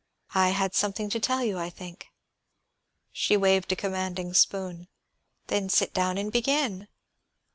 "I 0.33 0.49
had 0.49 0.73
something 0.73 1.11
to 1.11 1.19
tell 1.19 1.43
you, 1.43 1.59
I 1.59 1.69
think." 1.69 2.07
She 3.11 3.37
waved 3.37 3.71
a 3.71 3.75
commanding 3.75 4.33
spoon. 4.33 4.87
"Then 5.45 5.69
sit 5.69 5.93
down 5.93 6.17
and 6.17 6.31
begin." 6.31 6.87